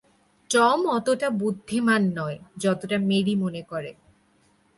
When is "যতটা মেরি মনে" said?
2.57-3.61